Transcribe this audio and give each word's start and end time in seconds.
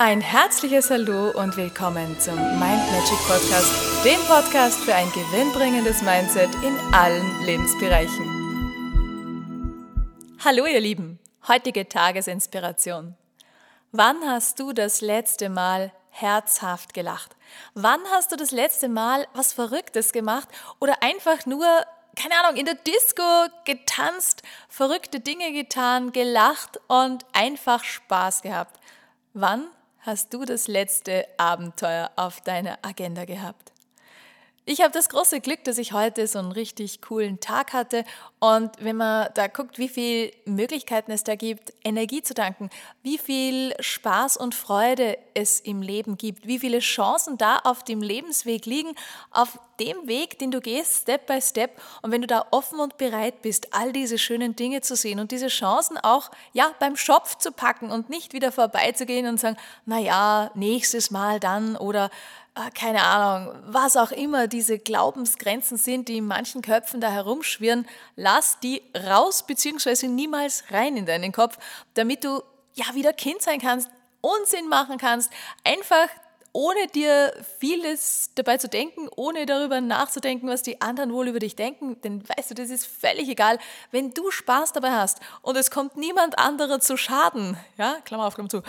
Ein 0.00 0.20
herzliches 0.20 0.90
Hallo 0.90 1.30
und 1.30 1.56
willkommen 1.56 2.20
zum 2.20 2.36
Mind 2.36 2.60
Magic 2.60 3.18
Podcast, 3.26 4.04
dem 4.04 4.20
Podcast 4.28 4.78
für 4.78 4.94
ein 4.94 5.10
gewinnbringendes 5.10 6.02
Mindset 6.02 6.54
in 6.62 6.78
allen 6.94 7.44
Lebensbereichen. 7.44 8.24
Hallo 10.44 10.66
ihr 10.66 10.78
Lieben, 10.78 11.18
heutige 11.48 11.88
Tagesinspiration. 11.88 13.16
Wann 13.90 14.18
hast 14.24 14.60
du 14.60 14.72
das 14.72 15.00
letzte 15.00 15.48
Mal 15.48 15.90
herzhaft 16.10 16.94
gelacht? 16.94 17.34
Wann 17.74 17.98
hast 18.12 18.30
du 18.30 18.36
das 18.36 18.52
letzte 18.52 18.88
Mal 18.88 19.26
was 19.34 19.52
Verrücktes 19.52 20.12
gemacht 20.12 20.46
oder 20.78 21.02
einfach 21.02 21.44
nur 21.44 21.66
keine 22.14 22.38
Ahnung, 22.38 22.56
in 22.56 22.66
der 22.66 22.76
Disco 22.76 23.22
getanzt, 23.64 24.42
verrückte 24.68 25.18
Dinge 25.18 25.52
getan, 25.52 26.12
gelacht 26.12 26.78
und 26.86 27.26
einfach 27.32 27.82
Spaß 27.82 28.42
gehabt. 28.42 28.78
Wann 29.34 29.68
hast 30.00 30.32
du 30.34 30.44
das 30.44 30.68
letzte 30.68 31.26
Abenteuer 31.36 32.10
auf 32.16 32.40
deiner 32.40 32.78
Agenda 32.82 33.24
gehabt? 33.24 33.72
Ich 34.70 34.82
habe 34.82 34.90
das 34.90 35.08
große 35.08 35.40
Glück, 35.40 35.64
dass 35.64 35.78
ich 35.78 35.94
heute 35.94 36.26
so 36.26 36.38
einen 36.38 36.52
richtig 36.52 37.00
coolen 37.00 37.40
Tag 37.40 37.72
hatte. 37.72 38.04
Und 38.38 38.70
wenn 38.80 38.96
man 38.96 39.30
da 39.32 39.46
guckt, 39.46 39.78
wie 39.78 39.88
viele 39.88 40.30
Möglichkeiten 40.44 41.10
es 41.10 41.24
da 41.24 41.36
gibt, 41.36 41.72
Energie 41.84 42.20
zu 42.20 42.34
tanken, 42.34 42.68
wie 43.02 43.16
viel 43.16 43.74
Spaß 43.80 44.36
und 44.36 44.54
Freude 44.54 45.16
es 45.32 45.58
im 45.58 45.80
Leben 45.80 46.18
gibt, 46.18 46.46
wie 46.46 46.58
viele 46.58 46.80
Chancen 46.80 47.38
da 47.38 47.60
auf 47.64 47.82
dem 47.82 48.02
Lebensweg 48.02 48.66
liegen, 48.66 48.94
auf 49.30 49.58
dem 49.80 50.06
Weg, 50.06 50.38
den 50.38 50.50
du 50.50 50.60
gehst, 50.60 51.02
Step 51.02 51.26
by 51.26 51.40
Step. 51.40 51.80
Und 52.02 52.10
wenn 52.10 52.20
du 52.20 52.26
da 52.26 52.44
offen 52.50 52.78
und 52.78 52.98
bereit 52.98 53.40
bist, 53.40 53.72
all 53.72 53.92
diese 53.92 54.18
schönen 54.18 54.54
Dinge 54.54 54.82
zu 54.82 54.96
sehen 54.96 55.18
und 55.18 55.30
diese 55.30 55.48
Chancen 55.48 55.96
auch 55.96 56.30
ja 56.52 56.72
beim 56.78 56.96
Schopf 56.96 57.36
zu 57.36 57.52
packen 57.52 57.90
und 57.90 58.10
nicht 58.10 58.34
wieder 58.34 58.52
vorbeizugehen 58.52 59.28
und 59.28 59.40
sagen, 59.40 59.56
na 59.86 59.98
ja, 59.98 60.50
nächstes 60.54 61.10
Mal 61.10 61.40
dann 61.40 61.74
oder 61.76 62.10
keine 62.74 63.02
Ahnung, 63.04 63.54
was 63.66 63.96
auch 63.96 64.10
immer 64.10 64.48
diese 64.48 64.78
Glaubensgrenzen 64.78 65.76
sind, 65.76 66.08
die 66.08 66.18
in 66.18 66.26
manchen 66.26 66.62
Köpfen 66.62 67.00
da 67.00 67.10
herumschwirren, 67.10 67.86
lass 68.16 68.58
die 68.60 68.82
raus 69.06 69.46
beziehungsweise 69.46 70.08
niemals 70.08 70.64
rein 70.70 70.96
in 70.96 71.06
deinen 71.06 71.32
Kopf, 71.32 71.58
damit 71.94 72.24
du 72.24 72.42
ja 72.74 72.94
wieder 72.94 73.12
Kind 73.12 73.42
sein 73.42 73.60
kannst, 73.60 73.90
Unsinn 74.20 74.68
machen 74.68 74.98
kannst, 74.98 75.30
einfach 75.64 76.08
ohne 76.58 76.88
dir 76.88 77.32
vieles 77.60 78.32
dabei 78.34 78.56
zu 78.56 78.68
denken, 78.68 79.08
ohne 79.14 79.46
darüber 79.46 79.80
nachzudenken, 79.80 80.48
was 80.48 80.64
die 80.64 80.80
anderen 80.80 81.12
wohl 81.12 81.28
über 81.28 81.38
dich 81.38 81.54
denken, 81.54 82.00
denn 82.00 82.28
weißt 82.28 82.50
du, 82.50 82.54
das 82.56 82.70
ist 82.70 82.84
völlig 82.84 83.28
egal, 83.28 83.60
wenn 83.92 84.10
du 84.10 84.32
Spaß 84.32 84.72
dabei 84.72 84.90
hast 84.90 85.20
und 85.42 85.56
es 85.56 85.70
kommt 85.70 85.96
niemand 85.96 86.36
anderer 86.36 86.80
zu 86.80 86.96
Schaden, 86.96 87.56
ja, 87.76 87.98
Klammer 88.04 88.26
auf, 88.26 88.34
Klammer 88.34 88.48
zu, 88.48 88.62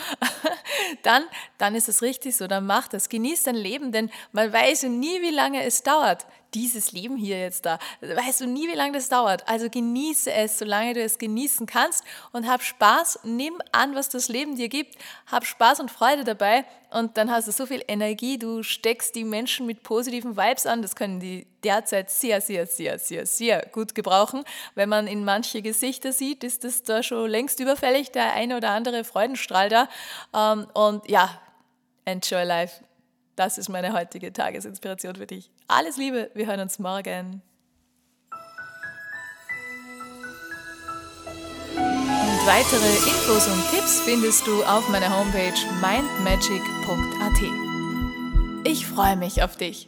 dann, 1.01 1.23
dann 1.57 1.73
ist 1.73 1.89
es 1.89 2.03
richtig 2.03 2.37
so, 2.37 2.45
dann 2.45 2.67
mach 2.67 2.87
das, 2.87 3.09
genieß 3.09 3.41
dein 3.41 3.55
Leben, 3.55 3.91
denn 3.91 4.11
man 4.33 4.53
weiß 4.53 4.83
nie, 4.83 5.23
wie 5.23 5.31
lange 5.31 5.63
es 5.63 5.81
dauert 5.81 6.27
dieses 6.53 6.91
Leben 6.91 7.17
hier 7.17 7.39
jetzt 7.39 7.65
da. 7.65 7.79
Weißt 8.01 8.41
du 8.41 8.47
nie, 8.47 8.67
wie 8.67 8.75
lange 8.75 8.93
das 8.93 9.09
dauert. 9.09 9.47
Also 9.47 9.69
genieße 9.69 10.31
es, 10.31 10.59
solange 10.59 10.93
du 10.93 11.01
es 11.01 11.17
genießen 11.17 11.65
kannst 11.65 12.03
und 12.31 12.47
hab 12.47 12.63
Spaß. 12.63 13.19
Nimm 13.23 13.61
an, 13.71 13.95
was 13.95 14.09
das 14.09 14.29
Leben 14.29 14.55
dir 14.55 14.69
gibt. 14.69 14.95
Hab 15.27 15.45
Spaß 15.45 15.79
und 15.79 15.91
Freude 15.91 16.23
dabei 16.23 16.65
und 16.91 17.17
dann 17.17 17.29
hast 17.29 17.47
du 17.47 17.51
so 17.51 17.65
viel 17.65 17.83
Energie. 17.87 18.39
Du 18.39 18.63
steckst 18.63 19.15
die 19.15 19.23
Menschen 19.23 19.65
mit 19.65 19.83
positiven 19.83 20.37
Vibes 20.37 20.65
an. 20.65 20.81
Das 20.81 20.95
können 20.95 21.19
die 21.19 21.45
derzeit 21.63 22.09
sehr, 22.09 22.41
sehr, 22.41 22.65
sehr, 22.65 22.97
sehr, 22.97 23.25
sehr 23.25 23.65
gut 23.71 23.93
gebrauchen. 23.93 24.43
Wenn 24.75 24.89
man 24.89 25.07
in 25.07 25.23
manche 25.23 25.61
Gesichter 25.61 26.11
sieht, 26.11 26.43
ist 26.43 26.63
das 26.63 26.83
da 26.83 27.03
schon 27.03 27.29
längst 27.29 27.59
überfällig, 27.59 28.11
der 28.11 28.33
eine 28.33 28.57
oder 28.57 28.71
andere 28.71 29.03
Freudenstrahl 29.03 29.69
da. 29.69 29.87
Ähm, 30.33 30.67
und 30.73 31.07
ja, 31.09 31.39
enjoy 32.05 32.43
life. 32.43 32.88
Das 33.39 33.57
ist 33.57 33.69
meine 33.69 33.93
heutige 33.93 34.33
Tagesinspiration 34.33 35.15
für 35.15 35.25
dich. 35.25 35.49
Alles 35.69 35.95
Liebe, 35.95 36.29
wir 36.33 36.45
hören 36.45 36.59
uns 36.59 36.77
morgen. 36.77 37.41
Und 41.73 42.45
weitere 42.45 42.97
Infos 43.09 43.47
und 43.47 43.63
Tipps 43.71 44.01
findest 44.01 44.45
du 44.45 44.61
auf 44.65 44.89
meiner 44.89 45.17
Homepage 45.17 45.53
mindmagic.at. 45.79 47.41
Ich 48.65 48.85
freue 48.85 49.15
mich 49.15 49.41
auf 49.41 49.55
dich. 49.55 49.87